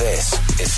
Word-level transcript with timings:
This 0.00 0.32
is 0.58 0.70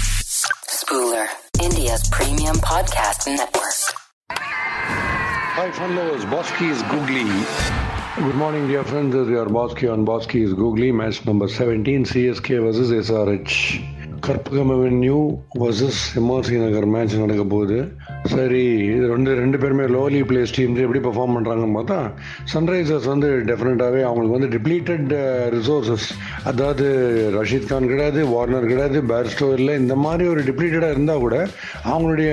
Spooler, 0.66 1.28
India's 1.62 2.08
premium 2.10 2.56
podcast 2.56 3.28
network. 3.28 3.94
Hi, 4.28 5.70
fun 5.70 5.94
lovers. 5.94 6.24
Bosky 6.24 6.70
is 6.70 6.82
googly. 6.90 7.22
Good 8.16 8.34
morning, 8.34 8.66
dear 8.66 8.82
friends. 8.82 9.12
This 9.14 9.26
is 9.26 9.28
your 9.28 9.46
Bosky 9.46 9.92
on 9.92 10.04
Bosky 10.04 10.42
is 10.42 10.54
googly. 10.54 10.90
Match 10.90 11.24
number 11.24 11.46
17, 11.46 12.04
CSK 12.04 12.64
versus 12.64 12.90
SRH. 12.90 13.91
Karpagam 14.24 14.72
avenue 14.72 15.16
versus 15.60 16.00
MRC 16.18 16.56
Nagar 16.62 16.86
match 16.92 17.14
நடக்க 17.22 17.44
போகுது. 17.52 17.78
சரி 18.32 18.60
இது 18.88 19.04
ரெண்டு 19.12 19.30
ரெண்டு 19.40 19.58
பேருமே 19.62 19.84
lowly 19.94 20.20
placed 20.28 20.54
teams 20.56 20.82
எப்படி 20.84 21.00
perform 21.06 21.34
பண்ணுறாங்கன்னு 21.36 21.76
பார்த்தா 21.78 21.98
சன்ரைசர்ஸ் 22.52 23.08
வந்து 23.12 23.28
டெஃபினட்டாகவே 23.48 24.02
அவங்களுக்கு 24.08 24.36
வந்து 24.36 24.50
டிப்ளீட்டட் 24.54 25.12
ரிசோர்ஸஸ் 25.56 26.06
uh, 26.10 26.46
அதாவது 26.50 26.86
ரஷீத் 27.36 27.68
கான் 27.70 27.90
கிடையாது 27.92 28.20
வார்னர் 28.32 28.70
கிடையாது 28.72 29.00
பேர்ஸ்டோ 29.10 29.48
இல்லை 29.58 29.74
இந்த 29.74 29.96
மாதிரி 30.04 30.26
ஒரு 30.28 30.42
டிப்ளீட்டடாக 30.48 30.96
இருந்தால் 30.96 31.24
கூட 31.24 31.36
அவங்களுடைய 31.86 32.32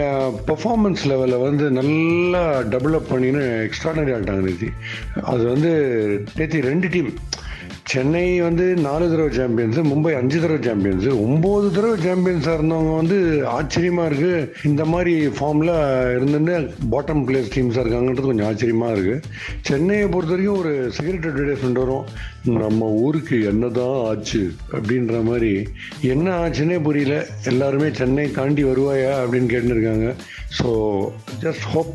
பெர்ஃபார்மன்ஸ் 0.50 1.04
லெவலில் 1.12 1.46
வந்து 1.48 1.68
நல்லா 1.80 2.44
டெவலப் 2.76 3.12
பண்ணின்னு 3.12 3.44
எக்ஸ்ட்ராடனரி 3.66 4.16
ஆகிட்டாங்க 4.16 4.46
நேத்தி 4.46 4.72
அது 5.26 5.44
வந்து 5.46 5.74
நேத்தி 6.40 6.62
ரெண்டு 6.62 6.90
டீம் 6.90 7.12
சென்னை 7.92 8.24
வந்து 8.46 8.66
நாலு 8.86 9.06
தடவை 9.12 9.30
சாம்பியன்ஸ் 9.38 9.78
மும்பை 9.90 10.12
அஞ்சு 10.18 10.38
தடவை 10.42 10.58
சாம்பியன்ஸ் 10.68 11.08
ஒம்பது 11.26 11.68
தடவை 11.76 11.96
சாம்பியன்ஸாக 12.06 12.58
இருந்தவங்க 12.58 12.94
வந்து 12.96 13.18
ஆச்சரியமாக 13.58 14.10
இருக்குது 14.10 14.50
இந்த 14.70 14.84
மாதிரி 14.86 15.14
ஃபார்மில் 15.38 15.74
இருந்துன்னு 16.16 16.56
பாட்டம் 16.94 17.24
பிளேஸ் 17.28 17.54
டீம்ஸாக 17.56 17.84
இருக்காங்கன்றது 17.84 18.32
கொஞ்சம் 18.32 18.50
ஆச்சரியமாக 18.50 18.96
இருக்குது 18.96 19.24
சென்னையை 19.70 20.08
பொறுத்த 20.16 20.34
வரைக்கும் 20.36 20.60
ஒரு 20.60 20.74
சிகரெட் 20.98 21.28
அட்வர்டைஸ்மெண்ட் 21.30 21.82
வரும். 21.84 22.06
நம்ம 22.46 22.86
ஊருக்கு 22.86 23.44
என்னதான் 23.44 24.06
ஆச்சு 24.06 24.52
அப்படின்ற 24.72 25.24
மாதிரி 25.24 25.68
என்ன 26.02 26.50
ஆச்சுன்னே 26.50 26.84
புரியல. 26.84 27.28
எல்லாருமே 27.44 27.90
சென்னை 27.94 28.32
தாண்டி 28.32 28.64
வருவாயா 28.64 29.14
அப்படின்னு 29.22 29.52
கேட்டுருக்காங்க. 29.54 30.16
So 30.60 30.70
just 31.42 31.66
hope 31.74 31.94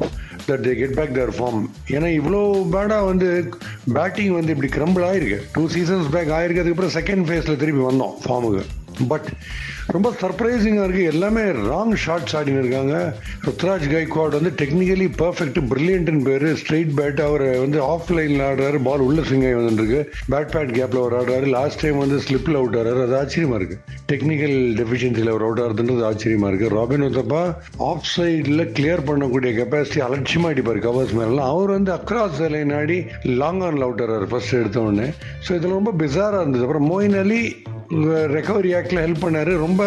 that 0.48 0.64
they 0.66 0.74
get 0.74 0.94
back 0.94 1.16
their 1.18 1.34
form 1.38 1.62
ஏன்னா 1.88 2.10
இவ்வளோ 2.20 2.40
பேடாக 2.76 3.04
வந்து 3.04 3.48
பேட்டிங் 3.92 4.32
வந்து 4.32 4.54
இப்படி 4.56 4.72
கிரம்பிள் 4.78 5.06
ஆயிருக்கு. 5.10 5.40
டூ 5.52 5.68
சீசன்ஸ் 5.68 6.10
பேக் 6.10 6.34
ஆயிருக்கு 6.38 6.64
அதுக்கப்புறம் 6.64 6.96
செகண்ட் 7.00 7.28
ஃபேஸில் 7.30 7.62
திருப்பி 7.64 7.82
வந்தோம் 7.82 8.16
ஃபார்முக்கு 8.26 8.64
பட் 9.12 9.28
ரொம்ப 9.94 10.08
சர்ப்ரைசிங்காக 10.22 10.84
இருக்குது 10.86 11.10
எல்லாமே 11.12 11.44
ராங் 11.70 11.94
ஷாட்ஸ் 12.04 12.34
ஆடின்னு 12.38 12.62
இருக்காங்க. 12.64 12.94
ருத்ராஜ் 13.46 13.86
கைக்வாட் 13.94 14.36
வந்து 14.38 14.52
டெக்னிக்கலி 14.62 15.08
பர்ஃபெக்ட் 15.22 15.60
பிரில்லியன்ட்னு 15.70 16.22
பேர். 16.28 16.46
ஸ்ட்ரெயிட் 16.60 16.92
பேட் 17.00 17.20
அவர் 17.26 17.44
வந்து 17.64 17.80
ஆஃப் 17.92 18.12
லைனில் 18.18 18.44
ஆடுறாரு. 18.48 18.80
பால் 18.88 19.04
உள்ள 19.08 19.20
ஸ்விங் 19.28 19.46
ஆகி 19.48 19.58
வந்துருக்கு 19.60 20.00
பேட் 20.34 20.52
பேட் 20.54 20.72
கேப்பில் 20.78 21.02
அவர் 21.02 21.16
ஆடுறாரு. 21.20 21.48
லாஸ்ட் 21.56 21.82
டைம் 21.84 21.98
வந்து 22.04 22.18
ஸ்லிப்பில் 22.26 22.58
அவுட் 22.60 22.78
ஆடுறாரு 22.80 23.04
அது 23.06 23.16
ஆச்சரியமாக 23.22 23.60
இருக்குது 23.60 23.82
டெக்னிக்கல் 24.12 24.56
டெஃபிஷியன்சியில் 24.80 25.32
அவர் 25.34 25.46
அவுட் 25.48 25.62
ஆடுறதுன்றது 25.64 26.06
ஆச்சரியமாக 26.10 26.50
இருக்குது 26.52 26.74
ராபின் 26.78 27.06
உத்தப்பா 27.10 27.42
ஆஃப் 27.90 28.08
சைடில் 28.14 28.64
கிளியர் 28.78 29.06
பண்ணக்கூடிய 29.10 29.52
கெப்பாசிட்டி 29.60 30.02
அலட்சியமாக 30.08 30.52
அடிப்பார் 30.54 30.80
கவர்ஸ் 30.86 31.14
மேலாம் 31.20 31.50
அவர் 31.52 31.74
வந்து 31.76 31.92
அக்ராஸ் 31.98 32.42
லைன் 32.54 32.74
ஆடி 32.80 32.98
லாங் 33.42 33.62
ஆனில் 33.68 33.86
அவுட் 33.88 34.02
ஆடுறாரு 34.06 34.28
ஃபர்ஸ்ட் 34.32 34.58
எடுத்த 34.60 34.80
உடனே. 34.86 35.08
ஸோ 35.46 35.50
இதில் 35.58 35.78
ரொம்ப 35.78 35.94
பிசாராக 36.02 36.42
இருந்தது. 36.42 36.64
அப்புறம் 36.66 36.88
மோயின் 36.92 37.18
அலி 37.22 37.42
ரெக்கவரி 38.36 38.70
ஆக்டில் 38.78 39.02
ஹெல்ப் 39.04 39.24
பண்ணார். 39.24 39.52
ரொம்ப 39.66 39.82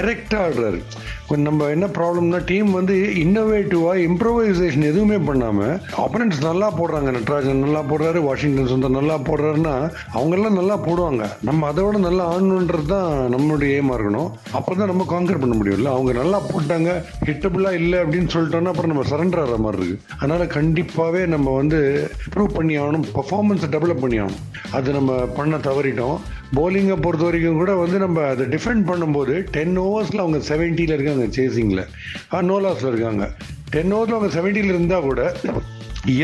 எரெக்டாக 0.00 0.44
ஆடுறாரு 0.46 0.80
கொஞ்சம் 1.28 1.48
நம்ம 1.48 1.68
என்ன 1.74 1.86
ப்ராப்ளம்னா 1.96 2.40
டீம் 2.50 2.68
வந்து 2.78 2.96
இன்னோவேட்டிவாக 3.22 4.02
இம்ப்ரோவைசேஷன் 4.08 4.88
எதுவுமே 4.90 5.18
பண்ணாமல் 5.28 5.72
ஆப்பனன்ட்ஸ் 6.02 6.42
நல்லா 6.46 6.68
போடுறாங்க. 6.78 7.10
நட்ராஜன் 7.16 7.64
நல்லா 7.64 7.80
போடுறாரு 7.90 8.20
வாஷிங்டன் 8.26 8.70
சுந்தர் 8.72 8.96
நல்லா 8.98 9.16
போடுறாருன்னா 9.28 9.74
அவங்கெல்லாம் 10.16 10.58
நல்லா 10.60 10.76
போடுவாங்க. 10.86 11.24
நம்ம 11.48 11.66
அதை 11.70 11.84
விட 11.86 11.98
நல்லா 12.06 12.26
ஆடணுன்றது 12.34 12.86
தான் 12.94 13.10
நம்மளுடைய 13.34 13.78
ஏமா 13.80 13.96
இருக்கணும். 13.98 14.30
அப்போ 14.58 14.70
தான் 14.74 14.90
நம்ம 14.92 15.06
காங்கர் 15.14 15.42
பண்ண 15.44 15.56
முடியும்ல 15.60 15.92
அவங்க 15.96 16.12
நல்லா 16.20 16.40
போட்டாங்க 16.52 16.90
ஹிட்டபுளாக 17.28 17.80
இல்லை 17.80 17.98
அப்படின்னு 18.04 18.32
சொல்லிட்டோன்னா 18.36 18.72
அப்புறம் 18.74 18.94
நம்ம 18.94 19.06
சரண்டர் 19.12 19.42
ஆகிற 19.44 19.58
மாதிரி 19.66 19.82
இருக்குது 19.82 20.02
அதனால் 20.20 20.54
கண்டிப்பாகவே 20.58 21.24
நம்ம 21.34 21.54
வந்து 21.60 21.80
இம்ப்ரூவ் 22.26 22.56
பண்ணி 22.58 22.76
ஆகணும் 22.84 23.06
பர்ஃபார்மன்ஸை 23.18 23.70
டெவலப் 23.76 24.04
பண்ணி 24.04 24.20
ஆகணும். 24.24 24.42
அது 24.78 24.88
நம்ம 24.98 25.12
பண்ண 25.38 25.56
தவறிட்டோம். 25.68 26.18
போலிங்கை 26.54 27.00
பொறுத்த 27.02 27.24
வரைக்கும் 27.24 27.54
கூட 27.54 27.74
வந்து 27.74 27.98
நம்ம 27.98 28.28
அதை 28.28 28.46
டிஃபெண்ட் 28.46 28.86
பண்ணும்போது 28.86 29.42
டென் 29.50 29.78
ஓவர்ஸில் 29.78 30.22
அவங்க 30.24 30.38
செவன்ட்டியில் 30.38 30.92
இருக்காங்க 30.92 31.24
சேசிங்கில் 31.24 32.42
நோ 32.42 32.60
லாஸில் 32.60 32.86
இருக்காங்க. 32.86 33.30
டென் 33.70 33.92
ஓவரில் 33.92 34.16
அவங்க 34.16 34.40
செவன்ட்டியில் 34.40 34.72
இருந்தால் 34.74 35.00
கூட 35.00 35.32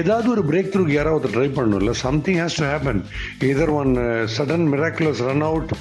ஏதாவது 0.00 0.28
ஒரு 0.32 0.42
பிரேக் 0.48 0.70
த்ரூக்கு 0.72 0.94
யாராவது 0.96 1.28
ட்ரை 1.34 1.46
பண்ணணும்ல 1.56 1.92
something 2.02 2.38
has 2.42 2.56
to 2.60 2.64
happen 2.70 3.00
either 3.50 3.72
one 3.80 3.92
sudden 4.34 4.66
miraculous 4.72 5.22
run 5.28 5.44
out 5.48 5.72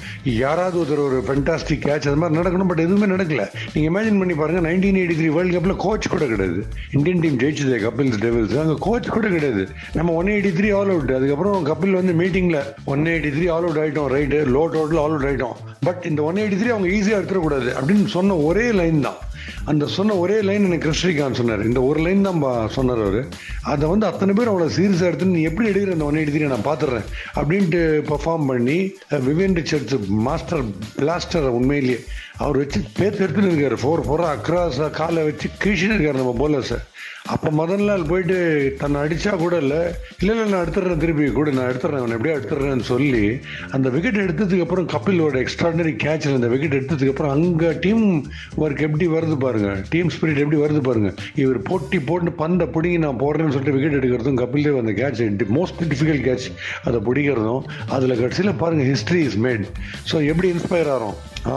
யாராவது 0.42 0.76
ஒருத்தர் 0.80 1.02
ஒரு 1.08 1.18
ஃபென்டாஸ்டிக் 1.26 1.82
கேட்ச் 1.86 2.08
அது 2.10 2.20
மாதிரி 2.22 2.38
நடக்கணும் 2.40 2.70
பட் 2.70 2.82
எதுவுமே 2.86 3.08
நடக்கல. 3.14 3.44
நீங்கள் 3.74 3.90
இமேஜின் 3.92 4.20
பண்ணி 4.22 4.36
பாருங்க 4.40 4.62
நைன்டீன் 4.68 4.98
எயிட்டி 5.02 5.16
த்ரீ 5.20 5.28
வேர்ல்டு 5.36 5.56
கப்பில் 5.56 5.76
கோச் 5.86 6.10
கூட 6.14 6.24
கிடையாது. 6.32 6.62
இந்தியன் 6.96 7.22
டீம் 7.24 7.38
ஜெயிச்சது 7.42 7.78
கபில்ஸ் 7.86 8.20
டெவில்ஸ். 8.26 8.56
அங்கே 8.64 8.76
கோச் 8.88 9.12
கூட 9.16 9.26
கிடையாது. 9.36 9.64
நம்ம 9.98 10.14
one 10.20 10.32
eighty 10.34 10.52
three 10.60 10.70
all 10.78 10.92
out 10.94 11.14
அதுக்கப்புறம் 11.18 11.66
கபில் 11.70 11.98
வந்து 12.00 12.14
மீட்டிங்கில் 12.22 12.60
one 12.94 13.04
eighty 13.14 13.32
three 13.36 13.48
all 13.56 13.66
out 13.68 13.82
ஆகிட்டோம் 13.84 14.10
right 14.16 14.40
low 14.56 14.64
total 14.76 15.02
all 15.04 15.14
out 15.16 15.28
ஆகிட்டோம் 15.30 15.58
பட் 15.88 16.02
இந்த 16.12 16.22
ஒன் 16.30 16.40
எயிட்டி 16.44 16.58
த்ரீ 16.62 16.72
அவங்க 16.76 16.90
ஈஸியாக 16.96 17.20
எடுத்துடக்கூடாது 17.20 17.70
அப்படின்னு 17.78 18.08
சொன்ன 18.16 18.36
ஒரே 18.48 18.66
லைன் 18.80 19.00
தான். 19.08 19.20
அந்த 19.64 19.86
சொன்ன 19.86 20.16
ஒரே 20.16 20.40
லைன் 20.40 20.64
எனக்கு 20.64 20.88
கிருஷ்ணிகாந்த் 20.88 21.40
சொன்னார். 21.40 21.66
இந்த 21.66 21.82
ஒரு 21.82 22.00
லைன் 22.00 22.22
தான் 22.22 22.68
சொன்னார் 22.68 23.02
அவர். 23.06 23.20
அதை 23.62 23.88
வந்து 23.88 24.06
அத்தனை 24.06 24.34
பேர் 24.34 24.52
அவ்வளோ 24.52 24.68
சீரியஸாக 24.78 25.10
எடுத்து 25.10 25.26
நீ 25.26 25.42
எப்படி 25.42 25.68
எடுக்கிற 25.68 25.92
அந்த 25.92 26.04
ஒன் 26.04 26.20
எயிட்டி 26.22 26.52
நான் 26.54 26.68
பார்த்துறேன் 26.70 27.06
அப்படின்ட்டு 27.34 27.82
பர்ஃபார்ம் 28.12 28.46
பண்ணி 28.46 28.78
விவேன் 29.24 29.56
ரிச்சர்ட்ஸ் 29.60 30.06
மாஸ்டர் 30.06 30.64
பிளாஸ்டர் 30.98 31.48
உண்மையிலேயே. 31.60 31.98
அவர் 32.42 32.60
வச்சு 32.60 32.78
பேத்து 32.98 33.24
எடுத்துன்னு 33.24 33.50
இருக்காரு. 33.50 33.76
ஃபோர் 33.80 34.06
ஃபோராக 34.06 34.36
அக்ராஸாக 34.36 34.90
காலை 34.96 35.22
வச்சு 35.24 35.46
கீழ்ச்சின்னு 35.62 35.96
இருக்காரு 35.96 36.22
நம்ம 36.22 36.34
போலர்ஸை 36.40 36.80
அப்போ 37.32 37.48
முதல் 37.52 37.84
நாள் 37.84 38.04
போயிட்டு 38.04 38.36
தன்னை 38.80 39.00
அடித்தா 39.02 39.32
கூட 39.36 39.54
இல்லை. 39.62 39.80
இல்லை 40.18 40.32
இல்லை 40.34 40.46
நான் 40.46 40.62
எடுத்துடுறேன் 40.62 41.02
திருப்பி 41.02 41.26
கூட 41.30 41.50
நான் 41.50 41.68
எடுத்துடுறேன் 41.70 42.00
அவனை 42.00 42.14
எப்படியா 42.16 42.36
எடுத்துடுறேன்னு 42.38 42.86
சொல்லி 42.88 43.20
அந்த 43.72 43.88
விக்கெட் 43.94 44.18
எடுத்ததுக்கு 44.24 44.64
அப்புறம் 44.64 44.88
கபிலோட 44.92 45.36
எக்ஸ்ட்ராடனரி 45.42 45.92
கேட்சில் 45.96 46.38
அந்த 46.38 46.48
விக்கெட் 46.52 46.76
எடுத்ததுக்கு 46.78 47.12
அப்புறம் 47.12 47.34
அங்கே 47.36 47.70
டீம் 47.84 48.02
ஒர்க் 48.62 48.82
எப்படி 48.82 49.06
வருது 49.14 49.36
பாருங்க. 49.38 49.70
டீம் 49.90 50.10
ஸ்பிரிட் 50.14 50.42
எப்படி 50.42 50.58
வருது 50.60 50.82
பாருங்க. 50.82 51.12
இவர் 51.36 51.60
போட்டி 51.62 52.00
போட்டு 52.02 52.32
பந்தை 52.40 52.66
பிடிங்கி 52.74 52.98
நான் 52.98 53.22
போடுறேன்னு 53.22 53.54
சொல்லிட்டு 53.56 53.76
விக்கெட் 53.76 53.98
எடுக்கிறதும் 54.00 54.40
கபில் 54.42 54.66
தேவ் 54.66 54.80
அந்த 54.82 54.94
கேட்ச் 54.94 55.22
மோஸ்ட் 55.56 55.84
டிஃபிகல்ட் 55.84 56.26
கேட்ச் 56.26 56.48
அதை 56.84 57.00
பிடிக்கிறதும் 57.06 57.62
அதில் 57.90 58.20
கடைசியில் 58.20 58.60
பாருங்கள் 58.60 58.90
ஹிஸ்ட்ரி 58.90 59.22
இஸ் 59.22 59.38
மேட் 59.46 59.64
ஸோ 60.10 60.18
எப்படி 60.26 60.50
இன்ஸ்பயர் 60.54 60.90
ஆகிறோம் 60.94 61.16
ஆ. 61.48 61.56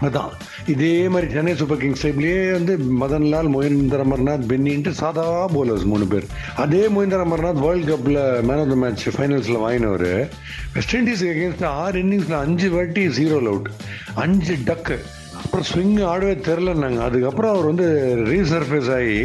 அதான். 0.00 0.30
இதே 0.66 1.08
மாதிரி 1.08 1.32
சென்னை 1.32 1.56
சூப்பர் 1.56 1.78
கிங்ஸ் 1.78 2.06
டைப்லேயே 2.06 2.52
வந்து 2.52 2.78
மதன்லால் 3.00 3.50
மொஹிந்தர் 3.54 4.04
அமர்நாத் 4.06 4.46
பென்னின்ட்டு 4.48 4.90
சாதா 4.90 5.48
போலர்ஸ் 5.48 5.84
மூணு 5.84 6.06
பேர். 6.06 6.26
அதே 6.56 6.86
மொஹிந்தர் 6.86 7.24
அமர்நாத் 7.26 7.60
வேர்ல்டு 7.60 7.96
கப்பில் 7.96 8.42
மேன் 8.42 8.58
ஆஃப் 8.58 8.68
த 8.68 8.74
மேட்ச் 8.74 9.08
ஃபைனல்ஸில் 9.08 9.58
வாங்கினவர். 9.58 10.28
வெஸ்ட் 10.72 10.96
இண்டீஸுக்கு 10.96 11.34
அகேன்ஸ்ட் 11.34 11.64
ஆறு 11.64 12.02
இன்னிங்ஸில் 12.02 12.38
அஞ்சு 12.38 12.70
வாட்டி 12.70 13.08
ஜீரோ 13.08 13.46
அவுட் 13.46 13.68
அஞ்சு 14.14 14.56
டக்கு 14.64 14.98
அப்புறம் 15.46 15.66
ஸ்விங் 15.70 15.98
ஆடவே 16.12 16.32
தெரிலன்னாங்க 16.46 17.00
அதுக்கப்புறம் 17.08 17.52
அவர் 17.54 17.68
வந்து 17.70 17.86
ரீசர்ஃபேஸ் 18.30 18.88
ஆகி 18.96 19.18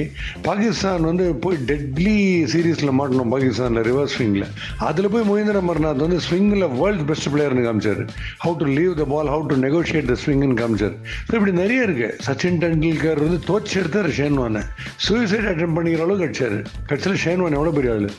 பாகிஸ்தான் 0.48 1.08
வந்து 1.10 1.26
போய் 1.44 1.58
டெட்லி 1.70 2.16
சீரீஸில் 2.52 2.92
மாட்டணும் 3.00 3.32
பாகிஸ்தானில் 3.34 3.86
ரிவர்ஸ் 3.90 4.14
ஸ்விங்கில் 4.16 4.46
அதில் 4.88 5.12
போய் 5.14 5.26
மொஹிந்திர 5.30 5.62
அமர்நாத் 5.64 6.04
வந்து 6.06 6.20
ஸ்விங்கில் 6.28 6.68
வேர்ல்டு 6.82 7.06
பெஸ்ட் 7.12 7.30
பிளேயர்னு 7.36 7.66
காமிச்சார். 7.68 8.02
How 8.44 8.56
to 8.62 8.68
leave 8.80 8.94
the 9.02 9.08
ball 9.14 9.32
how 9.36 9.46
to 9.52 9.58
negotiate 9.68 10.12
the 10.14 10.18
ஸ்விங்னு 10.26 10.60
காமிச்சார். 10.62 10.96
ஸோ 11.30 11.34
இப்படி 11.40 11.56
நிறைய 11.64 11.88
இருக்குது 11.88 12.18
சச்சின் 12.28 12.62
டெண்டுல்கர் 12.66 13.24
வந்து 13.28 13.40
தோச்செடுத்தார் 13.52 14.12
ஷேன்வானை 14.20 14.64
சூசைட் 15.08 15.50
அட்டம் 15.54 15.78
பண்ணிக்கிற 15.78 16.06
அளவுக்கு 16.08 16.28
அடிச்சார் 16.30 16.60
கட்சியில் 16.92 17.24
ஷேன்வான் 17.26 17.58
எவ்வளோ 17.60 17.74
பெரிய 17.80 17.96
ஆள்? 17.96 18.12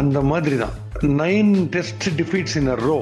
அந்த 0.00 0.18
மாதிரி 0.28 0.56
தான். 0.60 0.76
Nine 1.20 1.50
test 1.74 2.04
defeats 2.18 2.54
in 2.58 2.70
a 2.74 2.76
row 2.88 2.96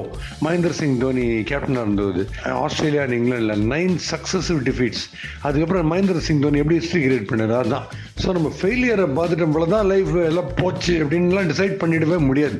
Mahendra 0.45 0.71
Singh 0.77 0.95
Dhoni 1.03 1.25
கேப்டனாக 1.49 1.83
இருந்தது. 1.85 2.21
ஆஸ்திரேலியா 2.63 3.01
அண்ட் 3.05 3.15
இங்கிலாண்டில் 3.17 3.61
நைன் 3.73 3.95
சக்ஸஸ் 4.11 4.40
சக்ஸசிவ் 4.41 4.61
டிஃபீட்ஸ் 4.67 5.03
அதுக்கப்புறம் 5.47 5.89
மகேந்திர 5.91 6.21
சிங் 6.27 6.41
தோனி 6.43 6.59
எப்படி 6.61 6.77
ஹிஸ்ட்ரி 6.79 6.99
கிரியேட் 7.05 7.27
பண்ணார்? 7.31 7.53
அதுதான் 7.59 7.85
ஸோ 8.21 8.33
நம்ம 8.37 8.49
ஃபெயிலியரை 8.59 9.05
பார்த்துட்டோம்ல 9.17 9.55
போல 9.55 9.65
தான் 9.73 9.87
லைஃப் 9.91 10.13
எல்லாம் 10.29 10.51
போச்சு 10.61 10.93
அப்படின்லாம் 11.03 11.49
டிசைட் 11.51 11.75
பண்ணிடவே 11.81 12.17
முடியாது. 12.29 12.57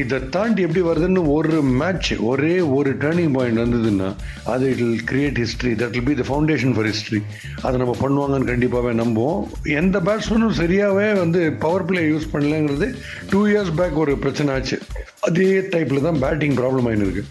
இதை 0.00 0.18
தாண்டி 0.34 0.60
எப்படி 0.66 0.82
வருதுன்னு 0.88 1.22
ஒரு 1.36 1.62
மேட்ச் 1.80 2.10
ஒரே 2.30 2.54
ஒரு 2.76 2.90
டேர்னிங் 3.02 3.32
பாயிண்ட் 3.36 3.62
வந்ததுன்னா 3.62 4.08
அது 4.52 4.64
it 4.72 4.82
will 4.84 5.04
create 5.10 5.40
history 5.42 5.72
that 5.82 5.94
will 5.96 6.08
be 6.10 6.16
the 6.22 6.26
foundation 6.30 6.74
for 6.76 6.88
history 6.90 7.20
அதை 7.62 7.74
நம்ம 7.82 7.94
பண்ணுவாங்கன்னு 8.04 8.50
கண்டிப்பாகவே 8.52 8.92
நம்புவோம். 9.02 9.42
எந்த 9.80 10.00
பேட்ஸ்மேனும் 10.08 10.58
சரியாகவே 10.62 11.18
வந்து 11.18 11.52
பவர் 11.52 11.84
பிளே 11.84 12.02
யூஸ் 12.12 12.30
பண்ணலங்கிறது 12.34 12.88
டூ 13.30 13.46
இயர்ஸ் 13.46 13.74
பேக் 13.80 14.02
ஒரு 14.04 14.14
பிரச்சனை 14.24 14.54
ஆச்சு. 14.54 14.78
அதே 15.20 15.50
டைப்பில் 15.74 16.06
தான் 16.08 16.20
பேட்டிங் 16.24 16.56
ப்ராப்ளம் 16.60 16.88
ஆயின்னு 16.90 17.06
இருக்கு. 17.08 17.24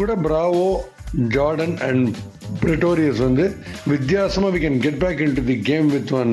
கூட 0.00 0.14
பிராவோ 0.26 0.68
ஜார்டன் 1.16 1.76
அண்ட் 1.80 2.08
பிரிட்டோரியஸ் 2.60 3.18
வந்து 3.18 3.44
வித்தியாசமாக 3.86 4.58
we 4.58 4.60
can 4.60 4.78
get 4.78 4.98
back 4.98 5.20
in 5.20 5.34
to 5.34 5.44
the 5.44 5.58
game 5.60 5.86
with 5.86 6.12
one 6.12 6.32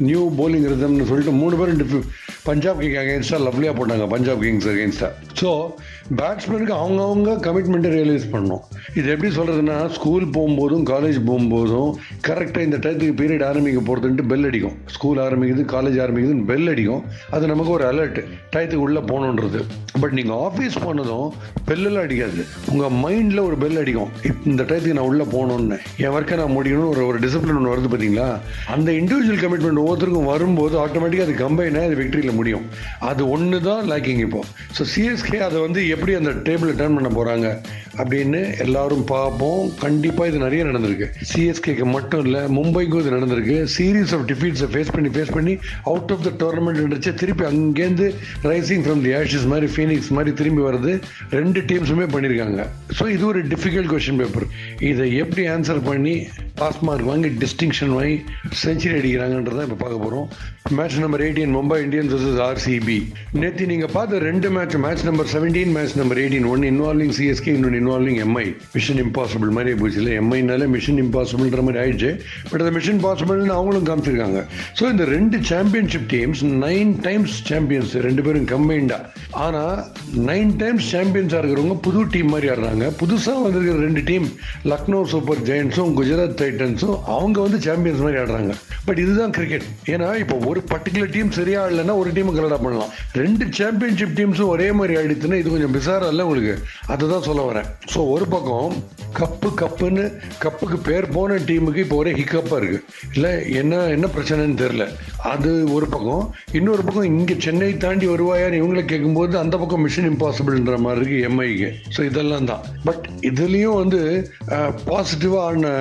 new 0.00 0.22
bowling 0.38 0.66
ரிதம்னு 0.68 1.04
சொல்லிட்டு 1.04 1.32
மூணு 1.32 1.56
பேரும் 1.56 2.04
பஞ்சாப் 2.44 2.78
கிங் 2.78 2.96
அகேன்ஸ்டாக 2.96 3.42
லவ்லியாக 3.42 3.76
போட்டாங்க 3.78 4.06
பஞ்சாப் 4.06 4.40
கிங்ஸ் 4.40 4.68
அகேன்ஸ்டாக 4.68 5.12
ஸோ 5.40 5.50
பேட்ஸ்மேனுக்கு 6.16 6.74
அவங்கவுங்க 6.82 7.30
கமிட்மெண்ட்டை 7.46 7.90
ரியலைஸ் 7.94 8.26
பண்ணணும். 8.32 8.62
இது 8.98 9.06
எப்படி 9.14 9.30
சொல்கிறதுன்னா 9.38 9.76
ஸ்கூல் 9.96 10.24
போகும்போதும் 10.36 10.84
காலேஜ் 10.90 11.18
போகும்போதும் 11.26 11.90
கரெக்டாக 12.28 12.66
இந்த 12.68 12.78
டயத்துக்கு 12.84 13.16
பீரியட் 13.20 13.44
ஆரம்பிக்க 13.48 13.80
போகிறதுன்ட்டு 13.88 14.24
பெல் 14.30 14.46
அடிக்கும். 14.50 14.76
ஸ்கூல் 14.94 15.20
ஆரம்பிக்குது 15.24 15.64
காலேஜ் 15.74 15.98
ஆரம்பிக்குதுன்னு 16.04 16.46
பெல் 16.50 16.70
அடிக்கும். 16.72 17.02
அது 17.36 17.50
நமக்கு 17.52 17.72
ஒரு 17.76 17.86
அலர்ட் 17.90 18.20
டயத்துக்கு 18.54 18.86
உள்ளே 18.86 19.02
போகணுன்றது. 19.10 19.60
பட் 20.02 20.14
நீங்கள் 20.18 20.38
ஆஃபீஸ் 20.46 20.78
போனதும் 20.86 21.28
பெல்லெல்லாம் 21.68 22.06
அடிக்காது. 22.08 22.40
உங்கள் 22.72 22.96
மைண்டில் 23.04 23.44
ஒரு 23.48 23.58
பெல் 23.64 23.78
அடிக்கும். 23.82 24.10
இந்த 24.50 24.62
டயத்துக்கு 24.62 24.98
நான் 25.00 25.10
உள்ளே 25.10 25.26
போகணுன்னு 25.34 25.78
என் 26.04 26.14
ஒர்க்கை 26.16 26.38
நான் 26.42 26.56
முடியணும்னு 26.58 26.90
ஒரு 26.94 27.04
ஒரு 27.10 27.20
டிசிப்ளின் 27.26 27.60
ஒன்று 27.60 27.74
வருது 27.74 27.92
பார்த்தீங்களா 27.92 28.28
அந்த 28.76 28.88
இண்டிவிஜுவல் 29.00 29.42
கமிட்மெண்ட் 29.44 29.82
ஒவ்வொருத்தருக்கும் 29.84 30.30
வரும்போது 30.32 30.74
ஆட்டோமேட்டிக்காக 30.86 31.28
அது 31.28 31.36
கம்பைனாக 31.44 31.88
அது 31.90 32.00
விக்டரியில் 32.02 32.38
முடியும். 32.40 32.66
அது 33.10 33.22
ஒன்று 33.36 33.60
தான் 33.70 33.84
லேக்கிங் 33.92 34.24
இப்போ 34.26 34.42
ஸோ 34.78 34.84
சிஎஸ்கே 34.94 35.40
அதை 35.48 35.58
வந்து 35.66 35.80
எப்படி 35.98 36.14
அந்த 36.20 36.32
டேபிளை 36.48 36.74
டர்ன் 36.80 36.98
பண்ண 36.98 37.10
போகிறாங்க 37.18 37.46
அப்படின்னு 38.00 38.40
எல்லாரும் 38.64 39.04
பார்ப்போம். 39.12 39.62
கண்டிப்பாக 39.84 40.28
இது 40.30 40.38
நிறைய 40.44 40.62
நடந்திருக்கு. 40.70 41.06
சிஎஸ்கேக்கு 41.30 41.86
மட்டும் 41.94 42.22
இல்லை 42.26 42.42
மும்பைக்கும் 42.58 43.02
இது 43.02 43.16
நடந்திருக்கு. 43.16 43.56
சீரீஸ் 43.76 44.12
ஆஃப் 44.16 44.26
டிஃபீட்ஸை 44.32 44.68
ஃபேஸ் 44.74 44.92
பண்ணி 44.96 45.10
ஃபேஸ் 45.14 45.32
பண்ணி 45.36 45.54
அவுட் 45.92 46.12
ஆஃப் 46.16 46.24
த 46.26 46.32
டோர்னமெண்ட் 46.44 47.06
திருப்பி 47.22 47.44
அங்கேருந்து 47.50 48.06
ரைசிங் 48.50 48.82
ஃப்ரம் 48.84 49.00
தி 49.06 49.12
ஆஷஸ் 49.20 49.46
மாதிரி 49.52 49.68
ஃபீனிக்ஸ் 49.74 50.10
மாதிரி 50.16 50.32
திரும்பி 50.40 50.62
வருது 50.68 50.92
ரெண்டு 51.38 51.60
டீம்ஸுமே 51.70 52.06
பண்ணியிருக்காங்க 52.14 52.64
ஸோ 52.98 53.06
இது 53.14 53.24
ஒரு 53.30 53.40
டிஃபிகல்ட் 53.52 53.90
கொஸ்டின் 53.92 54.20
பேப்பர் 54.22 54.46
இதை 54.90 55.06
எப்படி 55.22 55.44
ஆன்சர் 55.54 55.80
பண்ணி 55.88 56.14
பாஸ் 56.60 56.80
மார்க் 56.88 57.08
வாங்கி 57.10 57.30
டிஸ்டிங்ஷன் 57.44 57.92
வாங்கி 57.98 58.16
செஞ்சுரி 58.62 58.94
அடிக்கிறாங்கன்றதை 59.00 59.64
இப்போ 59.66 59.78
பார்க்க 59.82 60.04
போகிறோம் 60.04 60.28
match 60.78 60.98
number 61.04 61.22
eighteen 61.26 61.54
Mumbai 61.56 61.78
Indians 61.84 62.12
versus 62.14 62.40
RCB 62.48 62.98
நேற்று 63.42 63.66
நீங்கள் 63.72 63.92
பார்த்த 63.96 64.22
ரெண்டு 64.28 64.48
match 64.56 64.76
match 64.84 65.04
number 65.08 65.30
seventeen 65.34 65.72
match 65.76 65.87
number 66.00 66.18
eighteen 66.22 66.46
one 66.52 66.64
involving 66.70 67.12
CSK 67.18 67.52
இன்னொன்று 67.56 67.78
இன்வால்விங் 67.80 68.18
எம்ஐ 68.24 68.44
மிஷன் 68.76 69.00
இம்பாசிபிள் 69.04 69.50
மாதிரி 69.56 69.74
போச்சு 69.80 69.98
இல்லை 70.02 70.12
எம்ஐனாலே 70.20 70.66
மிஷன் 70.74 71.00
இம்பாசிபிள்ன்ற 71.04 71.62
மாதிரி 71.66 71.80
ஆயிடுச்சு. 71.82 72.10
பட் 72.50 72.62
அந்த 72.64 72.72
மிஷன் 72.78 73.00
பாசிபிள்னு 73.04 73.54
அவங்களும் 73.58 73.86
காமிச்சிருக்காங்க. 73.88 74.40
ஸோ 74.78 74.84
இந்த 74.94 75.04
ரெண்டு 75.14 75.38
championship 75.52 76.08
teams 76.14 76.42
nine 76.66 76.92
times 77.06 77.36
champions 77.50 77.94
ரெண்டு 78.06 78.24
பேரும் 78.26 78.48
கம்பைண்டா 78.54 78.98
ஆனால் 79.46 79.78
நைன் 80.30 80.52
டைம்ஸ் 80.62 80.88
சாம்பியன்ஸாக 80.94 81.40
இருக்கிறவங்க 81.42 81.78
புது 81.86 82.06
டீம் 82.14 82.32
மாதிரி 82.34 82.50
ஆடுறாங்க. 82.54 82.86
புதுசாக 83.02 83.42
வந்திருக்கிற 83.46 83.78
ரெண்டு 83.86 84.04
டீம் 84.10 84.28
லக்னோ 84.72 85.02
சூப்பர் 85.14 85.42
ஜெயின்ஸும் 85.50 85.92
குஜராத் 86.00 86.36
டைட்டன்ஸும் 86.42 86.96
அவங்க 87.16 87.38
வந்து 87.46 87.60
சாம்பியன்ஸ் 87.68 88.04
மாதிரி 88.06 88.20
ஆடுறாங்க. 88.22 88.54
பட் 88.86 89.00
இதுதான் 89.04 89.34
கிரிக்கெட் 89.38 89.66
ஏன்னா 89.94 90.10
இப்போ 90.22 90.36
ஒரு 90.50 90.60
பர்டிகுலர் 90.74 91.12
டீம் 91.16 91.30
சரியா 91.38 91.62
இல்லைன்னா 91.70 91.96
ஒரு 92.02 92.10
டீம் 92.18 92.34
கலடா 92.38 92.60
பண்ணலாம். 92.64 92.92
ரெண்டு 93.22 93.44
சாம்பியன்ஷிப் 93.60 94.16
டீம்ஸும் 94.18 94.52
ஒரே 94.54 94.68
மாதிரி 94.78 94.94
ஆயிடுச்சுன்னா 95.00 95.38
இது 95.42 95.50
கொஞ்சம் 95.54 95.74
பிசாரா 95.78 96.06
இல்லை 96.12 96.24
உங்களுக்கு. 96.28 96.54
அதுதான் 96.94 97.26
சொல்ல 97.30 97.42
வரேன். 97.50 97.68
ஸோ 97.94 97.98
ஒரு 98.14 98.28
பக்கம் 98.36 98.76
கப்பு 99.18 99.48
கப்புன்னு 99.60 100.04
கப்புக்கு 100.42 100.78
பேர் 100.88 101.06
போன 101.14 101.36
டீமுக்கு 101.48 101.82
இப்போ 101.84 101.96
ஒரே 102.02 102.10
ஹிக்கப்பாக 102.20 102.58
இருக்கு. 102.60 102.78
இல்லை 103.16 103.30
என்ன 103.60 103.76
என்ன 103.96 104.06
பிரச்சனைன்னு 104.14 104.56
தெரில 104.62 104.84
அது 105.32 105.50
ஒரு 105.76 105.86
பக்கம். 105.94 106.24
இன்னொரு 106.58 106.82
பக்கம் 106.86 107.08
இங்கே 107.12 107.34
சென்னை 107.44 107.70
தாண்டி 107.84 108.06
வருவாயான்னு 108.12 108.60
இவங்களை 108.60 108.82
கேட்கும்போது 108.92 109.34
அந்த 109.42 109.54
பக்கம் 109.62 109.84
மிஷின் 109.86 110.08
இம்பாசிபிள்ன்ற 110.12 110.76
மாதிரி 110.86 111.00
இருக்குது 111.00 111.26
எம்ஐக்கு 111.28 111.68
ஸோ 111.96 112.00
இதெல்லாம் 112.10 112.48
தான். 112.52 112.64
பட் 112.88 113.04
இதுலேயும் 113.30 113.78
வந்து 113.82 114.00
பாசிட்டிவாக 114.90 115.46
ஆன 115.50 115.72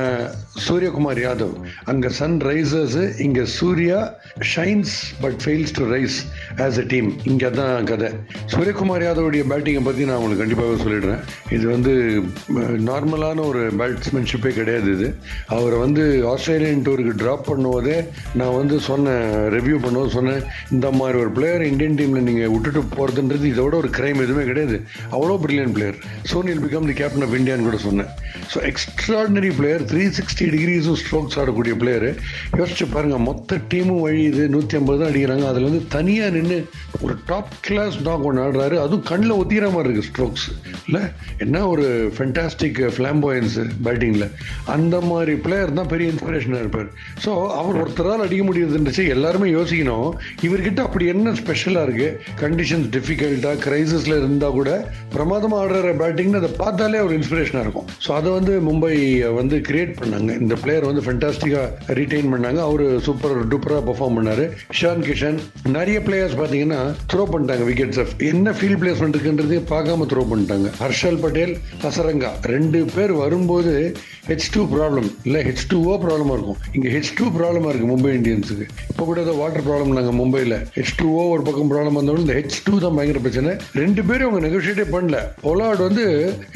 சூரியகுமார் 0.66 1.22
யாதவ். 1.26 1.56
அங்கே 1.92 2.10
சன் 2.20 2.38
ரைசர்ஸு 2.50 3.04
இங்கே 3.26 3.44
Surya 3.58 4.00
shines 4.54 4.96
but 5.24 5.38
fails 5.44 5.76
to 5.80 5.86
rise 5.96 6.18
as 6.66 6.80
a 6.84 6.86
team 6.94 7.10
இங்கே 7.32 7.52
தான் 7.60 7.88
கதை. 7.92 8.10
சூரியகுமார் 8.54 9.06
யாதவுடைய 9.08 9.44
பேட்டிங்கை 9.52 9.84
பற்றி 9.88 10.08
நான் 10.10 10.20
உங்களுக்கு 10.20 10.44
கண்டிப்பாக 10.44 10.78
சொல்லிடுறேன். 10.84 11.22
இது 11.56 11.66
வந்து 11.74 11.94
நார்மலான 12.90 13.46
ஒரு 13.52 13.62
பேட்ஸ்மேன்ஷிப்பே 13.82 14.52
கிடையாது 14.60 14.90
இது. 14.96 15.10
அவரை 15.58 15.78
வந்து 15.86 16.04
ஆஸ்திரேலியன் 16.34 16.86
டூருக்கு 16.88 17.14
ட்ராப் 17.24 17.46
பண்ணுவதே 17.52 17.98
நான் 18.42 18.58
வந்து 18.60 18.76
சொன்னேன் 18.90 19.26
ரிவ்யூ 19.58 19.78
பண்ணும்போது 19.86 20.16
சொன்னேன். 20.18 20.42
இந்த 20.76 20.88
மாதிரி 21.00 21.18
ஒரு 21.24 21.32
பிளேயர் 21.38 21.66
இந்தியன் 21.72 21.98
டீமில் 22.02 22.28
நீங்கள் 22.30 22.52
விட்டுட்டு 22.56 22.84
போகிறதுன்றது 22.98 23.46
இதோட 23.54 23.76
ஒரு 23.82 23.92
கிரைம் 23.98 24.24
எதுவுமே 24.26 24.46
கிடையாது. 24.52 24.80
அவ்வளோ 25.16 25.38
பிரில்லியன் 25.46 25.76
பிளேயர் 25.78 26.00
சோனியில் 26.32 26.64
பிகம் 26.66 26.90
தி 26.92 26.96
கேப்டன் 27.02 27.26
ஆஃப் 27.28 27.36
இந்தியான்னு 27.40 27.68
கூட 27.70 27.80
சொன்னேன். 27.88 28.12
So 28.54 28.58
extraordinary 28.72 29.52
player 29.60 29.86
three 29.92 30.04
sixty 30.20 30.46
டிகிரிஸும் 30.56 31.00
strokes 31.04 31.38
ஆடக்கூடிய 31.42 31.76
பிளேயர் 31.82 32.08
யோசிச்சு 32.60 32.86
பாருங்கள் 32.96 33.26
மொத்த 33.30 33.60
டீமும் 33.72 34.04
வழியுது 34.08 34.44
நூற்றி 34.56 34.78
ஐம்பது 34.80 35.00
தான் 35.02 35.12
அடிக்கிறாங்க. 35.12 35.46
அதில் 35.52 35.68
வந்து 35.70 35.82
தனியாக 35.96 36.36
நின்று 36.38 36.58
ஒரு 37.06 37.16
டாப் 37.30 37.54
கிளாஸ் 37.68 37.98
டாக் 38.08 38.26
ஒன்று 38.30 38.44
ஆடுறாரு. 38.46 38.76
அதுவும் 38.84 39.06
கண்ணில் 39.12 39.38
ஒத்திக்கிற 39.40 39.67
மாதிரி 39.76 39.90
இருக்குது 39.90 40.10
ஸ்ட்ரோக்ஸ் 40.10 40.46
இல்லை 40.88 41.02
என்ன 41.46 41.64
ஒரு 41.74 41.86
ஃபென்டாஸ்டிக் 42.18 42.80
ஃப்ளாம்போயன்ஸு 42.96 43.64
பேட்டிங்கில் 43.86 44.28
அந்த 44.76 44.96
மாதிரி 45.10 45.34
பிளேயர் 45.46 45.74
தான் 45.80 45.92
பெரிய 45.94 46.14
இன்ஸ்பிரேஷனாக 46.14 46.64
இருப்பார். 46.66 46.90
ஸோ 47.26 47.32
அவர் 47.60 47.80
ஒருத்தரால் 47.84 48.26
அடிக்க 48.26 48.44
முடியுதுன்னுச்சு 48.50 49.06
எல்லாருமே 49.16 49.50
யோசிக்கணும். 49.58 50.10
இவர்கிட்ட 50.48 50.80
அப்படி 50.88 51.08
என்ன 51.14 51.34
ஸ்பெஷலாக 51.42 51.88
இருக்குது 51.90 52.16
கண்டிஷன்ஸ் 52.44 52.88
டிஃபிகல்ட்டாக 52.96 53.62
கிரைசிஸில் 53.66 54.18
இருந்தால் 54.22 54.58
கூட 54.60 54.70
பிரமாதமாக 55.16 55.64
ஆடுற 55.64 55.92
பேட்டிங்னு 56.02 56.42
அதை 56.42 56.52
பார்த்தாலே 56.64 57.02
ஒரு 57.08 57.16
இன்ஸ்பிரேஷனாக 57.20 57.66
இருக்கும். 57.68 57.88
ஸோ 58.06 58.10
அதை 58.20 58.30
வந்து 58.38 58.54
மும்பை 58.68 58.94
வந்து 59.40 59.56
கிரியேட் 59.70 59.94
பண்ணாங்க. 60.02 60.32
இந்த 60.44 60.56
பிளேயர் 60.64 60.90
வந்து 60.90 61.06
ஃபென்டாஸ்டிக்காக 61.08 61.94
ரீட்டைன் 62.00 62.32
பண்ணாங்க. 62.34 62.60
அவர் 62.70 62.86
சூப்பர் 63.08 63.36
டூப்பராக 63.54 63.84
பெர்ஃபார்ம் 63.90 64.18
பண்ணார். 64.20 64.44
ஷான் 64.80 65.04
கிஷன் 65.08 65.40
நிறைய 65.78 65.98
பிளேயர்ஸ் 66.08 66.36
பார்த்தீங்கன்னா 66.42 66.82
த்ரோ 67.12 67.24
பண்ணிட்டாங்க 67.34 67.66
விக்கெட்ஸ் 67.72 68.02
என்ன 68.32 68.54
ஃபீல்ட் 68.58 68.82
பிளேஸ்மெண்ட் 68.82 69.16
இருக்குன்றது 69.16 69.57
பார்க்காம 69.72 70.08
த்ரோ 70.12 70.24
பண்ணிட்டாங்க. 70.32 70.68
ஹர்ஷல் 70.84 71.20
பட்டேல் 71.24 71.54
ஹசரங்கா 71.84 72.32
ரெண்டு 72.54 72.80
பேர் 72.96 73.14
வரும்போது 73.24 73.74
ஹெச் 74.30 74.48
டூ 74.54 74.62
ப்ராப்ளம் 74.74 75.10
இல்லை 75.28 75.42
ஹெச் 75.48 75.66
டூ 75.72 75.78
ஓ 75.92 75.94
ப்ராப்ளமாக 76.06 76.36
இருக்கும். 76.38 76.60
இங்கே 76.76 76.90
ஹெச் 76.96 77.12
டூ 77.18 77.26
ப்ராப்ளமாக 77.36 77.70
இருக்குது 77.72 77.92
மும்பை 77.92 78.12
இந்தியன்ஸுக்கு. 78.20 78.66
இப்போ 78.92 79.04
கூட 79.10 79.18
ஏதோ 79.26 79.34
வாட்டர் 79.42 79.66
ப்ராப்ளம் 79.68 79.94
நாங்கள் 79.98 80.18
மும்பையில். 80.22 80.56
ஹெச் 80.78 80.96
டூ 81.00 81.08
ஓ 81.20 81.24
ஒரு 81.36 81.44
பக்கம் 81.48 81.70
ப்ராப்ளம் 81.74 81.98
வந்தாலும் 82.00 82.24
இந்த 82.26 82.36
ஹெச் 82.40 82.58
டூ 82.66 82.74
தான் 82.86 82.96
பயங்கர 82.98 83.22
பிரச்சனை. 83.26 83.54
ரெண்டு 83.82 84.04
பேரும் 84.10 84.28
அவங்க 84.30 84.42
நெகோஷியேட்டே 84.48 84.86
பண்ணல. 84.96 85.20
பொலாட் 85.46 85.84
வந்து 85.88 86.06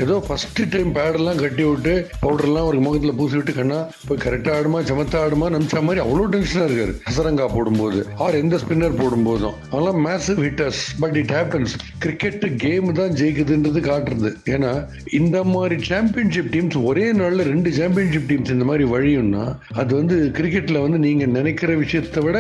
ஏதோ 0.06 0.18
ஃபர்ஸ்ட் 0.28 0.62
டைம் 0.74 0.92
பேடெல்லாம் 0.98 1.42
கட்டி 1.44 1.64
விட்டு 1.70 1.94
பவுடர்லாம் 2.26 2.68
ஒரு 2.72 2.80
முகத்தில் 2.88 3.18
பூசி 3.22 3.36
விட்டு 3.40 3.56
கண்ணா 3.60 3.80
போய் 4.08 4.22
கரெக்டாக 4.26 4.58
ஆடுமா 4.60 4.82
சமத்தா 4.92 5.22
ஆடுமா 5.26 5.50
நினச்ச 5.56 5.84
மாதிரி 5.88 6.04
அவ்வளோ 6.06 6.28
டென்ஷனாக 6.36 6.68
இருக்காரு. 6.70 6.96
ஹசரங்கா 7.10 7.48
போடும்போது 7.56 8.02
ஆர் 8.26 8.40
எந்த 8.44 8.60
ஸ்பின்னர் 8.64 9.00
போடும்போதும் 9.02 9.56
அதெல்லாம் 9.72 10.02
massive 10.08 10.42
hitters 10.48 10.84
but 11.04 11.18
it 11.24 11.34
happens 11.38 11.76
cricket 12.06 12.46
game 12.66 12.91
தான் 13.00 13.16
ஜெயிக்குதுன்றது 13.20 13.82
காட்டுறது. 13.90 14.30
ஏன்னா 14.56 14.72
இந்த 15.20 15.38
மாதிரி 15.54 15.78
சாம்பியன்ஷிப் 15.90 16.52
டீம்ஸ் 16.56 16.78
ஒரே 16.90 17.06
நாளில் 17.20 17.48
ரெண்டு 17.52 17.72
சாம்பியன்ஷிப் 17.80 18.28
டீம்ஸ் 18.32 18.54
இந்த 18.56 18.66
மாதிரி 18.70 18.86
வழியும்னா 18.94 19.46
அது 19.82 19.92
வந்து 20.00 20.18
கிரிக்கெட்டில் 20.38 20.82
வந்து 20.86 21.00
நீங்க 21.08 21.26
நினைக்கிற 21.38 21.76
விஷயத்தை 21.84 22.24
விட 22.24 22.38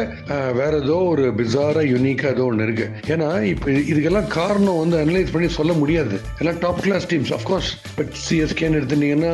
வேற 0.59 0.71
ஏதோ 0.83 0.97
ஒரு 1.13 1.25
பிசாரா 1.39 1.83
யூனிக்காக 1.93 2.33
ஏதோ 2.35 2.45
ஒன்று 2.51 2.65
இருக்கு. 2.67 2.87
ஏன்னா 3.13 3.29
இப்போ 3.53 3.69
இதுக்கெல்லாம் 3.91 4.29
காரணம் 4.37 4.81
வந்து 4.83 4.97
அனலைஸ் 5.03 5.33
பண்ணி 5.33 5.49
சொல்ல 5.59 5.73
முடியாது. 5.81 6.15
எல்லாம் 6.39 6.59
top 6.65 6.81
class 6.87 7.07
teams 7.13 7.33
of course 7.37 7.71
but 7.97 8.11
சிஎஸ்கேன்னு 8.25 8.79
எடுத்துட்டீங்கன்னா 8.81 9.33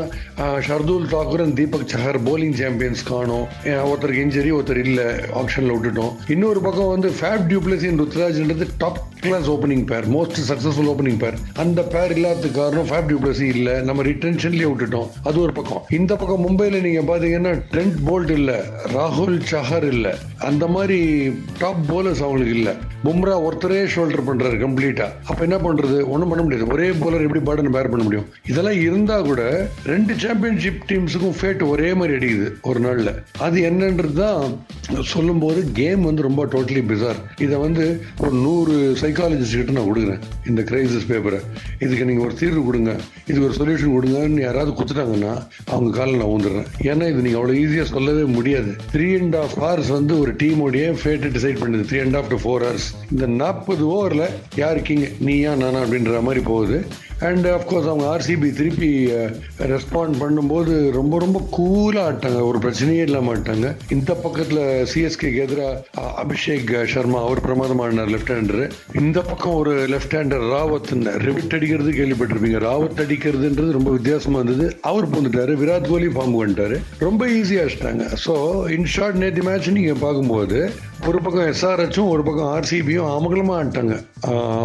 Shardul 0.67 1.09
Thakur 1.15 1.45
and 1.45 1.57
Deepak 1.61 1.89
Chahar 1.95 2.21
bowling 2.29 2.55
champions 2.61 3.03
காணும். 3.11 3.45
ஒருத்தருக்கு 3.89 4.23
இன்ஜரி 4.27 4.53
ஒருத்தர் 4.57 4.83
இல்ல. 4.87 5.01
ஆப்ஷனில் 5.41 5.73
விட்டுட்டோம். 5.75 6.13
இன்னொரு 6.35 6.59
பக்கம் 6.67 6.93
வந்து 6.95 7.11
Faf 7.19 7.45
du Plessis 7.51 7.85
ருத்ராஜ்ன்றது 8.01 8.65
top 8.81 8.99
class 9.21 9.47
opening 9.53 9.85
pair 9.91 10.05
most 10.15 10.39
successful 10.49 10.89
opening 10.91 11.06
pair. 11.15 11.33
அந்த 11.55 11.81
பேர் 11.81 12.17
இல்லாததுக்கு 12.17 12.51
காரணம் 12.51 12.85
ஃபேப் 12.85 13.11
டியூப்ளசி 13.11 13.41
இல்ல. 13.41 13.81
நம்ம 13.81 14.03
ரிட்டன்ஷன்லயே 14.03 14.71
விட்டுட்டோம். 14.71 15.07
அது 15.23 15.41
ஒரு 15.41 15.53
பக்கம். 15.53 15.81
இந்த 15.89 16.15
பக்கம் 16.15 16.47
மும்பைல 16.47 16.81
நீங்க 16.81 17.17
பாத்தீங்கன்னா 17.17 17.61
ட்ரெண்ட் 17.71 17.95
போல்ட் 18.05 18.29
இல்ல 18.29 18.63
ராகுல் 18.93 19.41
சஹர் 19.51 19.87
இல்ல. 19.87 20.17
அந்த 20.37 20.67
மாதிரி 20.67 21.31
டாப் 21.59 21.93
போலர்ஸ் 21.93 22.15
அவங்களுக்கு 22.15 22.55
இல்ல. 22.55 22.73
பும்ரா 23.03 23.35
ஒருத்தரே 23.43 23.87
ஷோல்டர் 23.95 24.27
பண்றாரு 24.27 24.57
கம்ப்ளீட்டா 24.57 25.05
அப்ப 25.25 25.41
என்ன 25.41 25.55
பண்றது? 25.55 26.07
ஒன்றும் 26.07 26.29
பண்ண 26.29 26.43
முடியாது. 26.43 26.67
ஒரே 26.67 26.89
போலர் 26.89 27.21
எப்படி 27.21 27.43
பாடன் 27.43 27.71
பேர் 27.71 27.89
பண்ண 27.89 28.03
முடியும்? 28.03 28.25
இதெல்லாம் 28.47 28.81
இருந்தா 28.81 29.21
கூட 29.21 29.67
ரெண்டு 29.85 30.13
சாம்பியன்ஷிப் 30.17 30.83
டீம்ஸுக்கும் 30.87 31.35
ஃபேட் 31.39 31.61
ஒரே 31.61 31.93
மாதிரி 31.93 32.15
அடிக்குது 32.17 32.53
ஒரு 32.61 32.79
நாள்ல. 32.79 33.13
அது 33.39 33.61
என்னன்றது 33.61 34.13
தான் 34.13 34.65
சொல்லும்போது 35.03 35.71
கேம் 35.73 36.01
வந்து 36.01 36.21
ரொம்ப 36.21 36.45
டோட்டலி 36.45 36.83
பிசார் 36.85 37.41
இதை 37.41 37.57
வந்து 37.57 38.01
ஒரு 38.19 38.31
நூறு 38.31 38.97
சைக்காலஜிஸ்ட் 39.01 39.55
கிட்ட 39.55 39.71
நான் 39.71 39.93
கொடுக்குறேன். 39.93 40.19
இந்த 40.47 40.61
கிரைசிஸ் 40.61 40.96
பேப்பரை 41.11 41.39
இதுக்கு 41.83 42.07
நீங்கள் 42.09 42.25
ஒரு 42.27 42.35
தீர்வு 42.41 42.61
கொடுங்க 42.67 42.91
இதுக்கு 43.29 43.47
ஒரு 43.49 43.57
சொல்யூஷன் 43.59 43.95
கொடுங்கன்னு 43.95 44.45
யாராவது 44.47 44.71
கொடுத்துட்டாங்கன்னா 44.77 45.33
அவங்க 45.73 45.89
காலில் 45.97 46.21
நான் 46.21 46.33
ஊந்துடுறேன். 46.35 46.67
ஏன்னா 46.91 47.07
இது 47.11 47.25
நீங்கள் 47.27 47.41
அவ்வளோ 47.41 47.57
ஈஸியாக 47.63 47.87
சொல்லவே 47.93 48.23
முடியாது. 48.37 48.71
த்ரீ 48.93 49.07
அண்ட் 49.19 49.35
ஆஃப் 49.43 49.57
ஹவர்ஸ் 49.63 49.91
வந்து 49.97 50.13
ஒரு 50.19 50.33
டீமோடைய 50.43 50.85
ஃபேட்டை 51.01 51.31
டிசைட் 51.37 51.61
பண்ணுது. 51.63 51.85
Three 51.91 51.99
and 52.05 52.19
half 52.21 52.31
to 52.33 52.39
four 52.45 52.65
hours 52.67 52.87
இந்த 53.11 53.27
நாற்பது 53.41 53.85
ஓவரில் 53.95 54.27
யார் 54.63 54.81
கிங் 54.89 55.05
நீயா 55.29 55.53
நானா 55.63 55.81
அப்படின்ற 55.85 56.21
மாதிரி 56.29 56.43
போகுது. 56.51 56.79
அண்ட் 57.25 57.47
அஃப்கோர்ஸ் 57.47 57.87
அவங்க 57.89 58.05
ஆர்சிபி 58.13 58.49
திருப்பி 58.57 58.89
uh, 59.17 59.29
ரெஸ்பாண்ட் 59.71 60.15
பண்ணும்போது 60.23 60.73
ரொம்ப 60.97 61.19
ரொம்ப 61.23 61.39
கூலாக 61.55 62.07
ஆட்டாங்க. 62.09 62.39
ஒரு 62.49 62.57
பிரச்சனையே 62.65 63.03
இல்லாமல் 63.07 63.33
ஆட்டாங்க. 63.33 63.67
இந்த 63.95 64.11
பக்கத்தில் 64.25 64.61
சிஎஸ்கேக்கு 64.91 65.39
எதிராக 65.45 66.03
அபிஷேக் 66.23 66.73
சர்மா 66.93 67.19
அவர் 67.27 67.41
பிரமாதமான 67.45 68.05
லெஃப்ட் 68.13 68.33
ஹேண்டர் 68.35 68.63
இந்த 69.01 69.19
பக்கம் 69.29 69.57
ஒரு 69.61 69.73
லெஃப்ட் 69.93 70.15
ஹேண்டர் 70.17 70.45
ராவத் 70.53 70.93
ரிவிட் 71.27 71.55
அடிக்கிறது 71.57 71.93
கேள்விப்பட்டிருப்பீங்க. 71.99 72.59
ராவத் 72.67 73.01
அடிக்கிறதுன்றது 73.05 73.77
ரொம்ப 73.79 73.91
வித்தியாசமாக 73.97 74.43
இருந்தது. 74.43 74.67
அவர் 74.91 75.09
பூந்துட்டாரு 75.13 75.55
விராட் 75.63 75.89
கோலி 75.93 76.11
ஃபார்ம் 76.17 76.37
பண்ணிட்டாரு. 76.39 76.77
ரொம்ப 77.07 77.21
ஈஸியாக 77.39 77.65
அடிச்சிட்டாங்க 77.65 78.05
ஸோ 78.25 78.35
இன் 78.77 78.91
ஷார்ட் 78.95 79.21
நேற்று 79.23 79.45
மேட்ச் 79.49 79.75
நீங்கள் 79.79 80.03
பார்க்கும்போது 80.05 80.59
ஒரு 81.07 81.19
பக்கம் 81.25 81.49
எஸ்ஆர்ஹெச்சும் 81.49 82.11
ஒரு 82.13 82.21
பக்கம் 82.27 82.51
ஆர்சிபியும் 82.53 83.09
அமகலமாக 83.17 83.59
ஆட்டாங்க. 83.63 83.95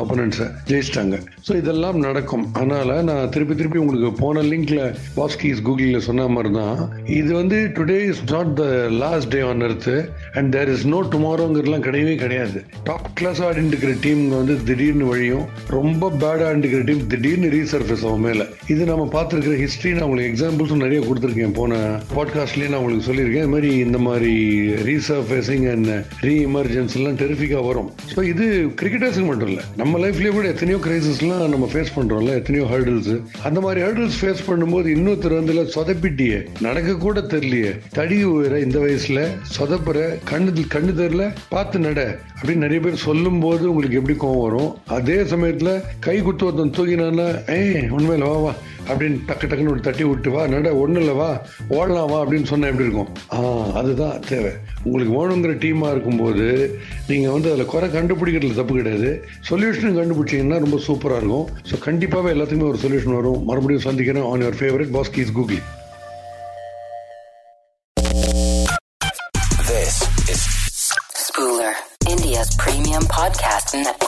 ஆப்போனன்ஸை 0.02 0.46
ஜெயிச்சிட்டாங்க. 0.70 1.16
ஸோ 1.46 1.52
இதெல்லாம் 1.62 1.98
நடக்கும். 2.06 2.41
அதனால 2.58 2.98
நான் 3.08 3.30
திருப்பி 3.34 3.54
திருப்பி 3.60 3.80
உங்களுக்கு 3.82 4.10
போன 4.22 4.42
லிங்க்ல 4.50 4.80
பாஸ்கிஸ் 5.18 5.62
கூகுளில் 5.68 6.06
சொன்ன 6.08 6.26
மாதிரி 6.36 6.52
தான் 6.60 6.78
இது 7.18 7.30
வந்து 7.40 7.58
today 7.78 7.98
is 8.10 8.22
not 8.34 8.52
the 8.60 8.66
last 9.02 9.30
day 9.34 9.40
on 9.50 9.64
earth 9.68 9.90
and 10.38 10.50
there 10.56 10.72
is 10.74 10.86
no 10.94 11.00
டுமாரோங்கிறதுலாம் 11.14 11.86
கிடையவே 11.88 12.14
கிடையாது. 12.24 12.58
டாப் 12.90 13.08
கிளாஸ் 13.20 13.42
ஆடிட்டு 13.48 13.72
இருக்கிற 13.74 13.94
டீம் 14.06 14.22
வந்து 14.38 14.56
திடீர்னு 14.68 15.06
வழியும். 15.12 15.44
ரொம்ப 15.76 16.10
பேட் 16.22 16.44
ஆடிட்டு 16.48 16.82
டீம் 16.90 17.02
திடீர்னு 17.14 17.50
ரீசர்ஃபேஸ் 17.56 18.04
ஆகும் 18.08 18.24
மேலே. 18.28 18.46
இது 18.74 18.82
நம்ம 18.92 19.06
பார்த்துருக்கிற 19.16 19.56
ஹிஸ்ட்ரி 19.64 19.92
நான் 19.96 20.06
உங்களுக்கு 20.08 20.30
எக்ஸாம்பிள்ஸும் 20.32 20.84
நிறைய 20.86 21.00
கொடுத்துருக்கேன். 21.08 21.56
போன 21.60 21.80
பாட்காஸ்ட்லேயே 22.16 22.70
நான் 22.72 22.80
உங்களுக்கு 22.82 23.08
சொல்லியிருக்கேன். 23.10 23.44
இது 23.44 23.52
மாதிரி 23.54 23.70
இந்த 23.86 23.98
மாதிரி 24.08 24.32
ரீசர்ஃபேஸிங் 24.90 25.66
அண்ட் 25.74 25.92
ரீ 26.26 26.34
எமர்ஜென்ஸ் 26.50 26.96
எல்லாம் 27.00 27.18
டெரிஃபிக்காக 27.22 27.64
வரும். 27.70 27.90
ஸோ 28.14 28.20
இது 28.32 28.46
கிரிக்கெட்டர்ஸுக்கு 28.82 29.28
மட்டும் 29.30 29.50
இல்லை 29.52 29.64
நம்ம 29.82 29.98
லைஃப்லேயே 30.04 30.32
கூட 30.38 30.46
எத்தனையோ 30.54 30.78
கிரைசிஸ்லாம் 30.86 31.44
நம்ம 31.54 31.68
ஃபேஸ் 31.72 31.94
பண்ணுறோம்ல 31.96 32.31
எத்தனையோ 32.34 32.66
ஹர்டில்ஸ் 32.66 33.22
அந்த 33.44 33.60
மாதிரி 33.60 33.80
ஹர்டில்ஸ் 33.80 34.18
ஃபேஸ் 34.20 34.42
பண்ணும்போது 34.48 34.88
இன்னொருத்தர் 34.96 35.34
வந்து 35.34 35.52
சொதப்பிட்டியே. 35.52 36.46
நடக்க 36.60 36.96
கூட 36.96 37.20
தெரியலையே. 37.20 37.78
தடி 37.92 38.24
உயர 38.24 38.60
இந்த 38.60 38.78
வயசுல 38.78 39.20
சொதப்புற 39.58 39.98
கண்ணு 40.30 40.50
கண்ணு 40.74 40.92
தெரியல 41.00 41.34
பார்த்து 41.48 41.78
நட 41.78 42.18
அப்படின்னு 42.42 42.64
நிறைய 42.66 42.80
பேர் 42.80 43.04
சொல்லும் 43.08 43.40
போது 43.40 43.74
உங்களுக்கு 43.74 44.00
எப்படி 44.00 44.18
கோவம் 44.18 44.42
வரும்? 44.42 44.74
அதே 44.86 45.14
சமயத்துல 45.14 45.82
கை 46.00 46.22
குத்து 46.22 46.44
ஒருத்தன் 46.46 46.74
தூக்கினான்னா 46.76 47.28
ஏ 47.50 47.80
உண்மையில 47.80 48.18
வா 48.18 48.36
வா. 48.36 48.54
அப்படின்னு 48.90 49.18
டக்கு 49.28 49.46
டக்குன்னு 49.48 49.72
ஒரு 49.74 49.82
தட்டி 49.86 50.04
விட்டு 50.08 50.30
வா 50.34 50.42
நட 50.52 50.70
ஒன்றும் 50.82 51.02
இல்லை 51.02 51.14
வா 51.20 51.30
ஓடலாம் 51.76 52.10
வா 52.12 52.18
அப்படின்னு 52.22 52.50
சொன்னால் 52.52 52.70
எப்படி 52.72 52.88
இருக்கும்? 52.88 53.10
ஆ 53.36 53.38
அதுதான் 53.80 54.16
தேவை. 54.30 54.52
உங்களுக்கு 54.84 55.12
வேணுங்கிற 55.18 55.54
டீமாக 55.64 55.94
இருக்கும்போது 55.94 56.46
நீங்கள் 57.10 57.34
வந்து 57.34 57.50
அதில் 57.52 57.70
குறை 57.74 57.88
கண்டுபிடிக்கிறதுல 57.98 58.58
தப்பு 58.60 58.76
கிடையாது. 58.80 59.10
சொல்யூஷனும் 59.50 60.00
கண்டுபிடிச்சிங்கன்னா 60.00 60.58
ரொம்ப 60.64 60.80
சூப்பராக 60.88 61.20
இருக்கும். 61.22 61.46
ஸோ 61.70 61.84
கண்டிப்பாகவே 61.88 62.34
எல்லாத்துக்குமே 62.36 62.70
ஒரு 62.72 62.82
சொல்யூஷன் 62.86 63.18
வரும். 63.20 63.44
மறுபடியும் 63.50 63.86
சந்திக்கிறேன் 63.88 64.28
on 64.32 64.44
your 64.46 64.60
favourite 64.62 64.94
பாஸ்கீஸ் 64.98 65.36
googly 65.38 65.60
Spooler, 71.26 71.74
India's 72.12 72.50
premium 72.62 73.04
podcast 73.16 73.70
network. 73.84 74.01